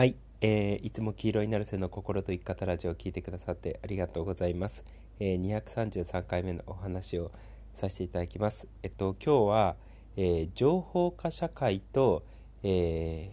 [0.00, 4.82] はい、えー、いつも黄色いナルセの心と生き方ラジオを聞いてくださってありがとうございます。
[5.18, 7.30] えー、233回目のお話を
[7.74, 8.66] させていただきます。
[8.82, 9.76] えっと、今日は、
[10.16, 12.24] えー、情報化社会と、
[12.62, 13.30] え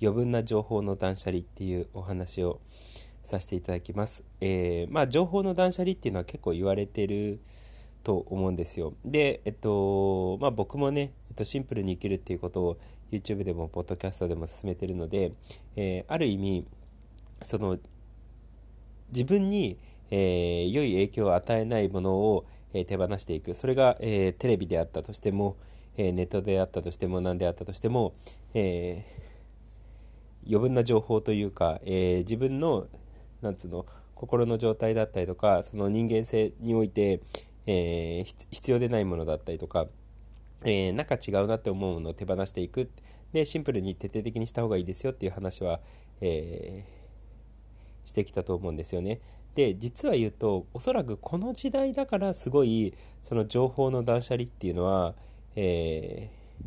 [0.00, 2.58] ー、余分な情報の断捨離っていうお話を
[3.22, 4.24] させていただきます。
[4.40, 7.38] えー、まあ、情報の断捨離っていうのは結構言われてる
[8.02, 8.94] と思うんですよ。
[9.04, 12.78] で、えっと、まあ僕もね、えっと、シンプルに生きるっていうことを
[13.14, 15.32] YouTube でもポッドキャストでも進めてるので、
[15.76, 16.66] えー、ある意味
[17.42, 17.78] その
[19.10, 19.78] 自分に、
[20.10, 23.54] えー、良い影響を与えないものを、えー、手放していく。
[23.54, 25.56] それが、えテレビであったとしても、
[25.96, 28.14] えネットであったとしても何であったとしても、
[28.54, 29.04] え
[30.46, 32.88] 余分な情報というか、え自分の
[33.40, 37.20] なんつうの心の状態だったりとかその人間性において、
[37.66, 39.86] え必要でないものだったりとか
[40.64, 42.90] えー、なんか違うなって思うものを手放していく
[43.32, 45.80] でシンプルに徹底的にした方がいいですよっていう話は、
[46.20, 49.20] えー、してきたと思うんですよね。
[49.54, 55.14] で実は言うとおそらくこの時代だからすごいその情報の断捨離っていうのは、
[55.54, 56.64] えー、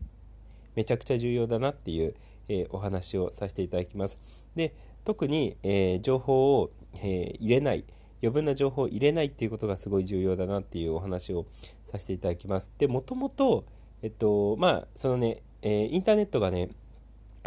[0.75, 2.15] めちゃくちゃ重要だなっていう、
[2.47, 4.17] え、お話をさせていただきます。
[4.55, 4.73] で
[5.03, 7.85] 特に、え、情報を、え入れない
[8.21, 11.45] 余分な情報を入れないっていうことがすごい重要だなっていうお話を
[11.85, 12.71] させていただきます。
[12.77, 13.65] でもともと
[14.03, 16.69] えっと、まあ、そのね、えー、インターネットがね、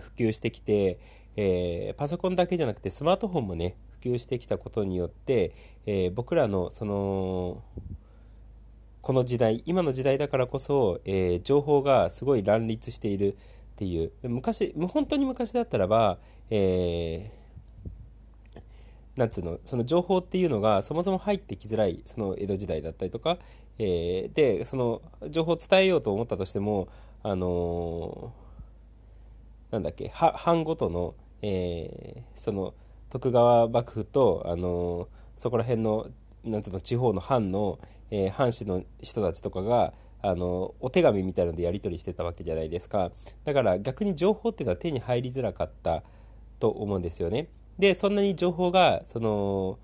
[0.01, 0.99] 普及してきて、
[1.37, 5.53] えー、パソコンだけじゃなくてスマートフォンもね、普及してきたことによって、
[5.87, 7.63] えー、僕らのその、
[9.01, 13.37] この時代、今の時代だからこそ、えー、情報がすごい乱立しているっ
[13.77, 16.19] ていう、昔、本当に昔だったらば、
[16.51, 18.61] えー、
[19.17, 23.39] なんつうの、その情報っていうのがそもそも入ってきづらい、その江戸時代だったりとか、
[23.83, 25.01] えー、でその
[25.31, 26.89] 情報を伝えようと思ったとしても
[27.23, 32.75] あのー、なんだっけ藩ごとの、えー、その
[33.09, 36.09] 徳川幕府と、あのそこら辺の
[36.45, 37.81] なんうの地方の藩の、
[38.13, 39.93] え藩主の人たちとかが
[40.23, 43.11] あのお手紙みたいのでやり取りしてたわけじゃないですか。
[43.45, 46.03] だから逆に情報っていうのは手に入りづらかった
[46.59, 47.49] と思うんですよね。
[47.79, 49.79] でそんなに情報がその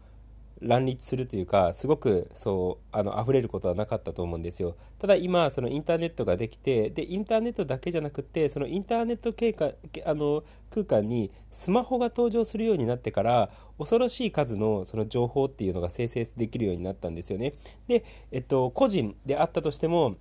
[0.62, 4.76] 乱立するというかすごくそうあの溢れることはなかったと思うんですよ。
[4.98, 9.72] ただ今そのインターネットができてでインターネットだけじゃなくてそのインターネット経過
[10.04, 17.54] あの空間にスマホが登場するようになってから恐ろしい数のその情報っていうのが生成できるようになったんですよね。
[17.86, 20.16] で、えっと、個人であったとしても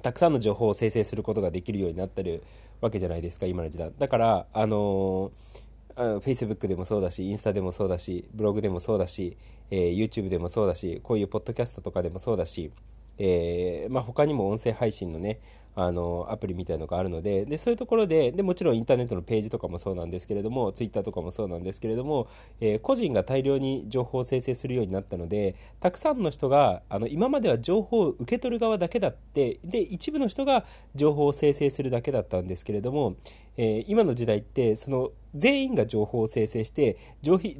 [0.00, 2.42] たくさんの情報を生成することができるようになってる
[2.80, 3.92] わけじゃないですか今の時代。
[3.98, 5.58] だからあのー
[5.98, 9.36] Facebook でもそうだし、インスタでもそうだし、ブログでもそうだし、
[9.70, 12.70] えー、YouTube でもそうだし、こういうポッドキャストとかでもそうだし、
[13.18, 15.40] えー、まあ、他にも音声配信のね、
[15.80, 22.28] あのアプリみたいのがあるのででそういうところででもちろんインターネットのページとかもそうなんですけれどもツイッターとかもそうなんですけれども、
[22.60, 30.64] えー、個人が大量に情報を生成するようになったのでたくさんの人があの今までは情報を受け取る側だけだってで一部の人が
[30.96, 33.14] 情報を生成するだけだったんですけれども、
[33.56, 36.96] えー、今の時代ってその全員が情報を生成して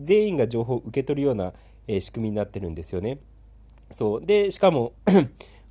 [0.01, 1.53] 全員が情報を受け取るような、
[1.87, 3.21] えー、仕組みになってるんですよね。
[3.91, 4.93] そうでしかも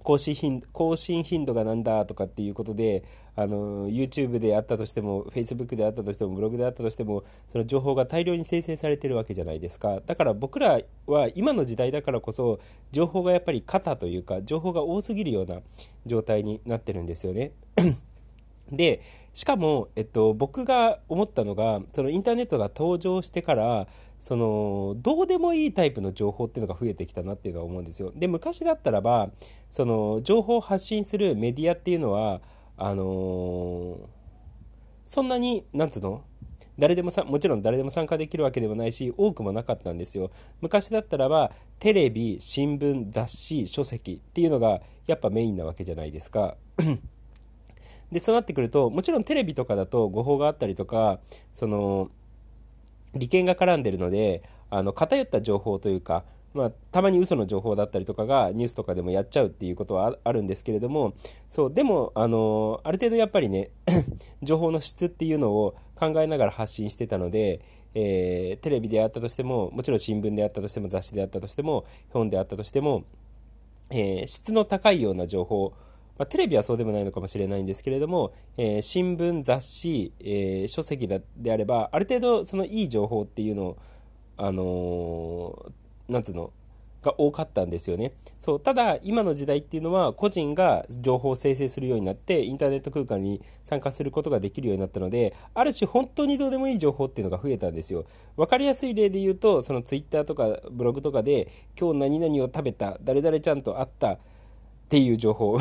[0.07, 3.03] 更新頻更新頻度がなんだとかっていうことで
[3.35, 9.99] あの YouTube であったとしても Facebook であったとしてもブログであったとしてもその情報が大量に生成されてるわけじゃないですか。
[10.05, 12.61] だから僕らは今の時代だからこそ
[12.93, 15.59] 情報がやっぱり肩というか情報が多すぎるような
[16.05, 17.51] 状態になってるんですよね。
[18.71, 19.01] で
[19.33, 23.87] しかも、えっと、僕が思ったのがそのインターネットが登場してから
[24.19, 28.11] そのどうでもいいタイプの情報っていうのが増えてきたなっていうのは思うんですよ。
[28.15, 29.29] で昔だったらば
[29.69, 32.41] その情報を発信するメディアっていうのは
[32.77, 33.97] あのー、
[35.05, 36.23] そんなになんつうの？
[36.79, 40.31] 誰でもさもちろん誰でも参加できるわけでもないし多くもなかったんですよ。
[40.61, 46.55] 昔だったらばテレビ新聞雑誌書籍っていうのがやっぱメインなわけじゃないですか。
[48.11, 51.19] でそうなってくるともちろんテレビとかだと誤報があったりとか
[51.53, 52.09] その
[53.13, 56.23] 利権が絡んでるのであの偏った情報というか、
[56.53, 61.13] まあ、たまに嘘の情報だったりとかがニュースとかでもやっちゃうっていうことはあるんですけれども
[61.49, 63.69] そうでもあのある程度やっぱりね
[64.43, 67.61] 情報の質っていうのを考えながら発信してたので、
[67.93, 73.03] えー、テレビであったとしてももちろん新聞であったとしても雑誌であったとしても本であったとしても、
[73.89, 75.73] えー、質の高いような情報
[76.17, 83.77] まあ、テレビはそうでもないのかもしれないんですけれども、えー、新聞、雑誌、えー、書籍であれば、ある程度そのいい情報っていうのを、
[84.37, 86.51] あのー、なんつうの、
[87.07, 88.13] が多かったんですよね。
[88.39, 88.59] そう。
[88.59, 98.05] ただ、今の時代っていうのは、個人が情報を生成するようになって、インターネット空間に参加することができるようになったので、ある種本当にどうでもいい情報っていうのが増えたんですよ。
[98.35, 104.19] わかりやすい例で言うと、そのツイッターとかブログとかで、今日何々を食べた、誰々ちゃんと会った、
[104.87, 105.57] っていう情報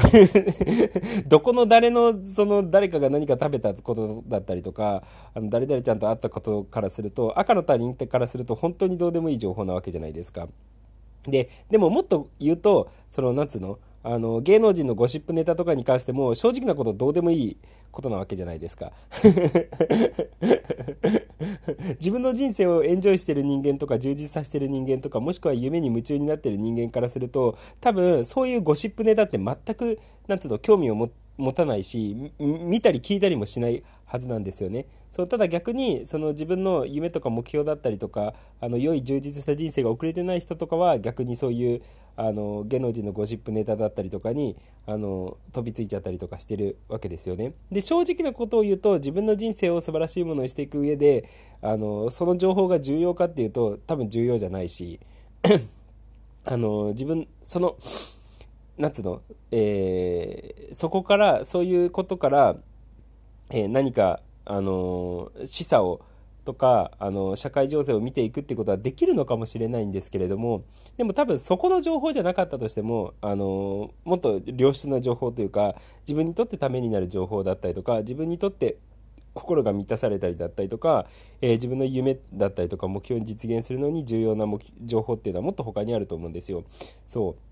[1.26, 5.02] どこの誰のその誰かが何か食べたことだったりとか
[5.34, 10.48] あの誰々ちゃんと会ったことからすると赤の他人ってからすると本当にどうでもいい情報なわけじゃないですか。
[11.30, 17.56] で、でももっと言うと、その、なんつうの、あの、芸能人のゴシップネタとかに関しても、正直なことどうでもいい
[17.90, 18.92] ことなわけじゃないですか。
[21.98, 29.98] 自分の人生をエンジョイしてる人間とか、充実させてる人間とか、もしくは夢に夢中になってる人間からすると、多分、そういうゴシップネタって全く、
[30.28, 30.94] なんつうの、興味を
[31.36, 34.86] 持たないし、見たり聞いたりもしないはずなんですよね。
[35.16, 41.82] そうただ逆にその自分の夢とか目標だったりとかあの良い充実した人生が送れてない人とかは逆にそういう
[42.16, 47.52] あの芸能人のゴシップネタだったりとかにあの飛びついちゃったりとかしてるわけですよね。
[47.70, 51.28] で正直なことを言うと自分の人生を素晴らしいものにしていく上で
[51.60, 54.98] あのその情報が重要かっていうと多分重要じゃないし
[56.44, 57.76] あの自分その
[58.78, 62.56] なんつうの、えー、そこからそういうことから、
[63.50, 66.00] えー、何かあの示唆を
[66.46, 70.64] とかあの社会情勢を見ていくってことはできるのかもしれないんですけれども
[70.96, 78.78] でも多分そこの情報じゃなかったとしてもあのもっと良質な情報というか自分にとってためになる情報だったりとか自分にとって
[79.34, 81.06] 心が満たされたりだったりとか、
[81.42, 84.46] えー、自分の夢だったりとか目標に実現するのに重要な
[84.82, 86.64] 情報っていうのはもっと他にあると思うんですよ。
[87.06, 87.45] そう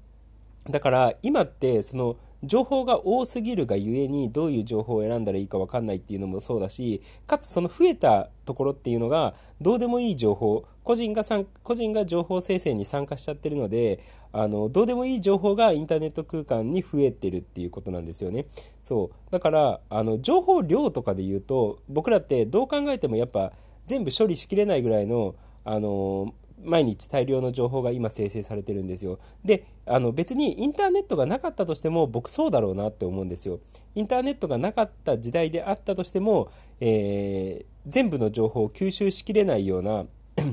[0.68, 2.16] だから今ってその
[2.46, 11.24] 情報が多すぎるがゆえにどういう情報を選んだらいいか分かんないっていうのもそうだしかつその増えたところっていうのがどうでもいい情報個人が
[11.62, 14.00] 個人が情報生成に参加しちゃってるので
[14.32, 18.46] あのどうでもいい情報がインターネット空間に増えてるっていうことなんですよね。
[18.82, 19.32] そう。
[19.32, 23.52] だからあの情報量とかで言うと僕らってどう考えてもやっぱ
[23.86, 29.18] 全部処理しきれないぐらいのあの毎日大量の情報が今生成されてるんですよ。
[29.44, 33.60] で、あの別にインターネットがなかったとしても僕そうだろうなって思うんですよ。
[33.94, 40.06] インターネットがなかった時代であったとしても、えー、全部の情報を吸収しきれないような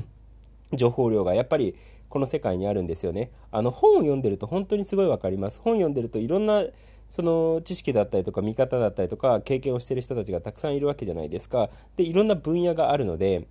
[0.74, 1.76] 情報量がやっぱり
[2.08, 3.30] この世界にあるんですよね。
[3.50, 5.60] あの本を読んでると本当にすごいわかります。
[5.62, 6.64] 本読んでるといろんな
[7.08, 11.68] その知識だったりとか見方だったりとか経験をしてる人たちがたくさんいるわけじゃないですか。
[11.96, 13.46] で、いろんな分野があるので、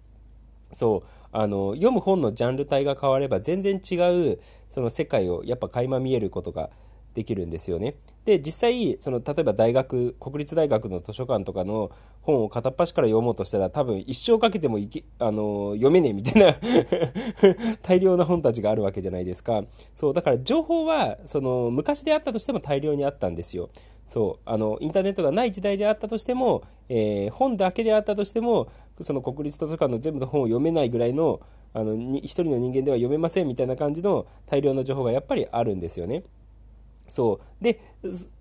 [0.74, 3.96] そうあの読む本のジャンル帯が変われば全然違
[4.32, 4.40] う
[4.70, 6.70] その世界をやっぱ垣間見えることが
[7.14, 7.96] できるんですよね。
[8.24, 11.92] で実際その例えば大学国立大学の図書館とかの
[12.22, 16.56] 本を片っ端から読もうとしたら多分一生かけてもいけあの読めねえみたいな
[17.82, 19.64] 大量な本たちがあるわけじゃないですか
[19.96, 23.72] そうだから情報はその昔であったとしても大量にあったんですよ
[24.06, 28.68] そうあのインターネットがない時代であったとしても、えー、本だけであったとしても
[29.04, 31.42] その国立図書館の全部の本を読めないぐらいの
[31.74, 36.24] あの一人の人間では読めませんみたいな感じの大量の情報がやっぱりあるんですよね。
[37.08, 37.82] そうで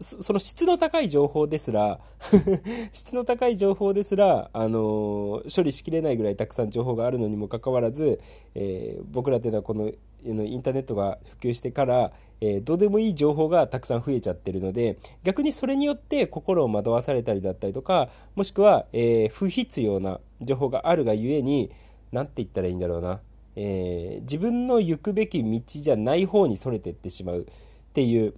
[0.01, 1.99] その質の高い情報ですら
[2.93, 8.21] 質の高い情報ですら、あの処理しきれないぐらいたくさん情報があるのにもかかわらず、
[8.55, 9.91] えー、僕らっていうのはこの
[10.25, 21.71] インターネットが普及してから、えー、どうでもいい情報がたくさん増えちゃってるので逆にそれによって心を惑わされたりだったりとかもしくは、えー、不必要な情報があるがゆえに
[22.13, 23.21] 何て言ったらいいんだろうな、
[23.57, 27.45] えー、自分の行くべき道じゃない方にそれてってしまうっ
[27.93, 28.35] ていう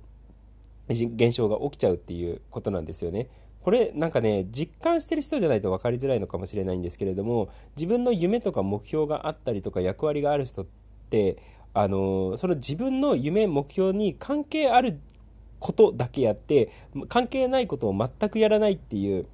[0.89, 3.29] 現象が起きちゃうっていうことなんですよね。
[3.63, 10.67] これなんかね実感してる人じゃないと分かりづらいのかもしれないんですけれども自分の夢とか目標があったりとか役割がある人っ
[11.11, 11.37] て
[11.75, 15.01] あのその自分の夢目標に関係ある
[15.59, 16.71] ことだけやって
[17.09, 19.27] 関係ないことを全くやらないっていう、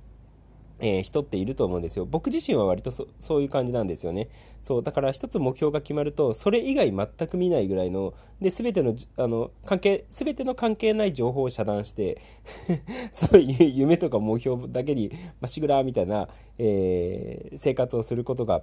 [0.78, 2.04] えー、人っていると思うんですよ。
[2.04, 4.28] 僕自身は割とそういう感じなんですよね。
[4.62, 12.20] そうだから一つ目標が決まるとそれ以外全く見ないぐらいので全てのあの関係全ての関係ない情報を遮断して
[13.10, 16.28] そういう夢とか目標だけにまっしぐらみたいな、
[16.58, 18.62] えー、生活をすることが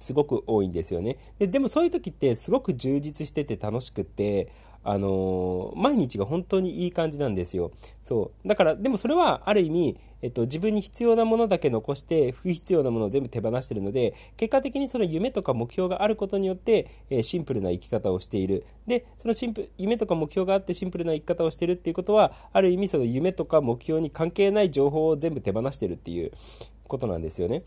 [0.00, 1.18] すごく多いんですよね。
[1.38, 4.48] ででもそういう時ってすごく充実してて楽しくて、
[4.82, 7.70] あのー、毎日が本当にいい感じなんですよ。
[8.02, 8.48] そう。
[8.48, 18.64] だから、でもそれはある意味、えっと、自分に必要なものだけ残して、不必要なものを全部手放してるので、結果的にその夢とか目標があることによって、えー、シンプルな生き方をしている。
[18.86, 26.32] で、そのシンプ夢とか目標があってシンプルな生き方をしてるっていうことは、ある意味その夢とか目標に関係ない情報を全部手放してるっていう
[26.88, 27.64] ことなんですよね。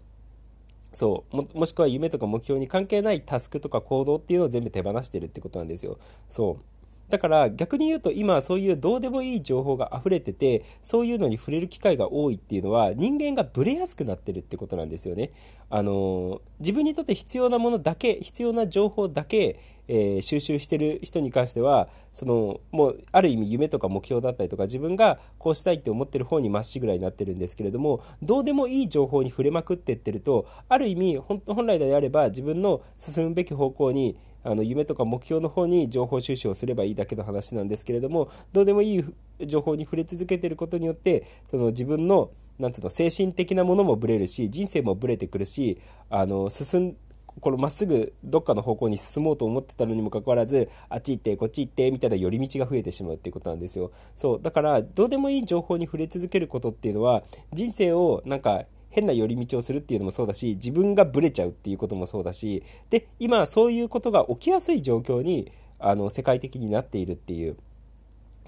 [0.93, 1.35] そう。
[1.35, 5.97] ももしくは夢とか目標に関係ないタスクとか行動っていうのを全部手放してるってことなんですよ。
[6.29, 6.63] そう。
[7.09, 15.31] だから逆に言うと今そういうどうでもいい情報が溢れててそういうのに触れる機会が多いっていうのは人間がブレやすくなってるってことなんですよね。
[15.69, 39.05] あの自分にとって必要なものだけ必要な情報だけ、えー、収集してる人に関してはそのもうある意味夢とか目標だったりとか自分がこうしたいって思ってる方にまっしぐらいになってるんですけれどもどうでもいい情報に触れまくってってるとある意味本来であれば自分の進むべき方向にあの夢とか目標の方に情報収集をすればいいだけの話なんですけれどもどうでもいい
[39.47, 46.95] 情報に触れ続けてることによってその自分のなんつうの精神的なものもぶれるし人生もぶれてくるしあの進ん
[47.39, 53.91] このまっすぐどっかの方向に進もうと思ってたのにもかかわらずあっち行ってこっち行ってみたいな寄り道が増えてしまうっていうことなんですよ。
[54.15, 54.41] そう。
[54.41, 67.57] だからどうでもいい情報に触れ続けることっていうのは人生をなんか変な寄り道をするっていうのもそうだし自分がブレちゃうっていうこともそうだしで今そういうことが起きやすい状況にあの世界的になっているっていう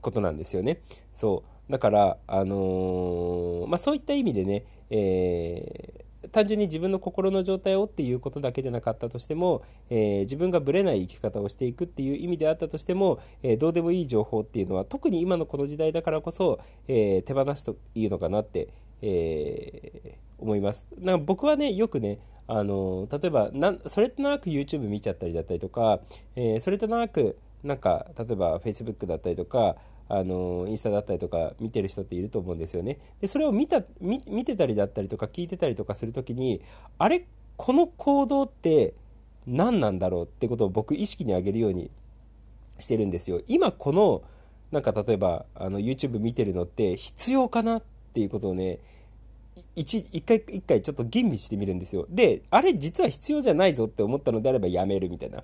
[0.02, 0.82] ことなんですよね。
[1.14, 1.72] そう。
[1.72, 6.05] だから、あのー、まあ、そういった意味でね、えー、
[6.36, 18.68] 単純に自分の心の状態をっていうことだけじゃなかったとしても、えー、自分がぶれない生き方をしていくっていう意味であったとしても、えー、どうでもいい情報っていうのは特に今のこの時代だからこそ、えー、手放すといいのかなって、
[19.02, 20.86] え思います。
[21.00, 26.02] なんか僕はね、よくね、あの例えばな、それとなく YouTube 見ちゃったりだったりとか、
[26.36, 33.00] えー、それとなく、なんか、例えば Facebook だったりとか、あのインスタだったりとか見てる人っていると思うんですよね。
[33.22, 36.62] で、それを見た、見見てたりだったりとか聞いてたりとかするときに、
[36.98, 37.26] あれ、
[37.58, 38.94] この行動って
[39.48, 41.90] 何なんだろうってことを僕意識に上げるように
[42.80, 43.42] してるんですよ。
[43.48, 44.24] 今この、
[44.72, 47.84] なんか例えばあの YouTube 見てるのって必要かなっ
[48.14, 48.80] ていうことをね、
[49.76, 52.06] 一一回一回ちょっと吟味してみるんですよ。
[52.10, 55.40] で、あれ実は必要じゃないぞって思ったのであればやめるみたいな。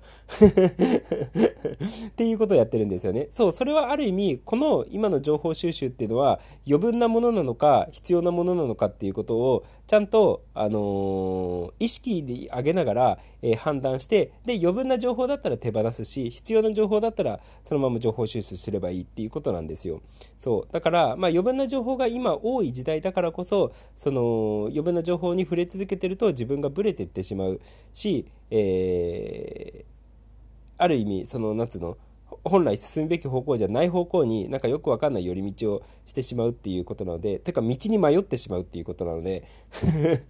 [2.16, 3.28] ていうことをやってるんですよね。
[3.30, 20.00] そう、それはある意味、この今の情報収集っていうのは余分なものなのか必要なものなのかっていうことをちゃんと、あのー、意識で上げながら、えー、判断して、で、余分な情報だったら手放すし、必要な情報だったらそのまま情報収集すればいいっていうことなんですよ。
[20.38, 20.72] そう。
[20.72, 27.60] だから、まあ余分な情報が今多い時代だからこそ、その余分な情報に触れ続けてると自分がブレてってしまう
[27.92, 31.98] し、えー、ある意味、その、夏の、
[32.44, 39.44] 本来進むべき方向じゃない方向になんかよくわかんない寄り道をしてしまうっていうことなので、てか道に迷ってしまうっていうことなので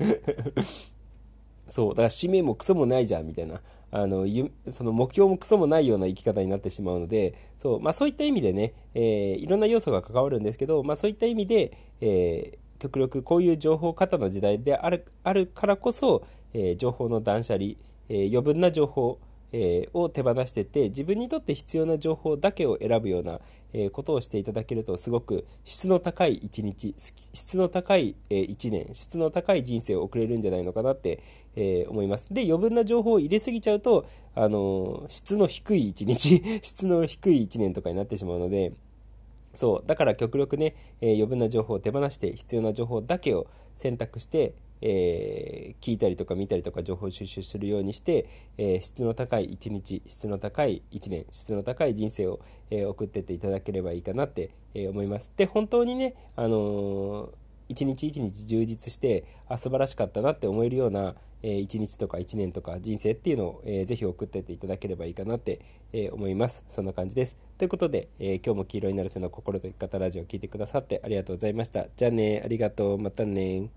[1.68, 4.26] そう、だから使命もクソもないじゃんみたいな、あの、
[4.70, 17.72] その目標もクソもないような生き方になってしまうので、そう、まあそういった意味でね、えー、いろんな要素が関わるんですけど、まあそういった意味で、えー、極力こういう情報過多の時代であるあるからこそ、えー、情報の断捨離、
[18.08, 19.18] え、余分な情報、
[19.52, 23.40] えー、を手放してて自分にとって必要な情報だけを選ぶような、
[23.74, 26.94] えことをしていただけるとすごく質の高い一日
[27.32, 31.22] 質の高い、え1年質の高い人生を送れるんじゃないのかなって、
[31.56, 32.26] え思います。
[32.30, 38.72] で余分な情報を入れすぎちゃうと、あの質の低い一日 質の低い1年とかになってしまうので
[39.54, 57.30] そうだから極力ね、え、余分な情報を手放して必要な情報だけを選択して、えー、聞いたりとか見たりとか情報収集するようにして、えー、質の高い一日質の高い一年質の高い人生を、え送ってっていただければいいかなって、え思いますで本当にね、あの
[57.68, 65.60] 一日一日充実してあ素晴らしかったなって思えるような、えー、1日とか1年とか人生っていうのを、えー、ぜひ送ってっていただければいいかなって、
[65.92, 66.62] えー、思います。
[66.68, 67.36] そんな感じです。
[67.58, 71.86] ということで、え今日も黄色になる背の心と生き方ラジオを聴いてくださってありがとうございました。
[71.96, 73.70] じゃあね、ありがとう、またね